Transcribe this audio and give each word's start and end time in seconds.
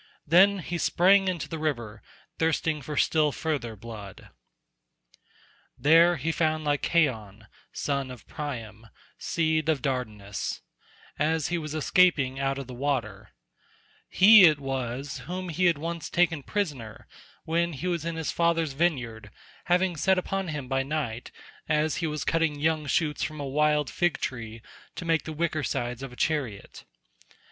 Then 0.25 0.57
he 0.57 0.79
sprang 0.79 1.27
into 1.27 1.47
the 1.47 1.59
river, 1.59 2.01
thirsting 2.39 2.81
for 2.81 2.97
still 2.97 3.31
further 3.31 3.75
blood. 3.75 4.29
There 5.77 6.15
he 6.15 6.31
found 6.31 6.63
Lycaon, 6.63 7.45
son 7.71 8.09
of 8.09 8.25
Priam 8.27 8.87
seed 9.19 9.69
of 9.69 9.83
Dardanus, 9.83 10.61
as 11.19 11.49
he 11.49 11.59
was 11.59 11.75
escaping 11.75 12.39
out 12.39 12.57
of 12.57 12.65
the 12.65 12.73
water; 12.73 13.33
he 14.09 14.45
it 14.45 14.59
was 14.59 15.19
whom 15.29 15.49
he 15.49 15.65
had 15.65 15.77
once 15.77 16.09
taken 16.09 16.41
prisoner 16.41 17.05
when 17.45 17.73
he 17.73 17.85
was 17.85 18.03
in 18.03 18.15
his 18.15 18.31
father's 18.31 18.73
vineyard, 18.73 19.29
having 19.65 19.95
set 19.95 20.17
upon 20.17 20.47
him 20.47 20.67
by 20.67 20.81
night, 20.81 21.29
as 21.69 21.97
he 21.97 22.07
was 22.07 22.25
cutting 22.25 22.59
young 22.59 22.87
shoots 22.87 23.21
from 23.21 23.39
a 23.39 23.45
wild 23.45 23.87
fig 23.87 24.17
tree 24.19 24.63
to 24.95 25.05
make 25.05 25.25
the 25.25 25.31
wicker 25.31 25.61
sides 25.61 26.01
of 26.01 26.11
a 26.11 26.15
chariot. 26.15 26.85